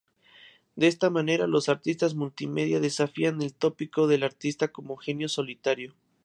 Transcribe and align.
De 0.75 0.87
esta 0.87 1.11
manera, 1.11 1.45
los 1.45 1.69
artistas 1.69 2.15
multimedia 2.15 2.79
desafían 2.79 3.39
el 3.43 3.53
tópico 3.53 4.07
del 4.07 4.23
artista 4.23 4.69
como 4.71 4.97
genio 4.97 5.29
solitario. 5.29 5.93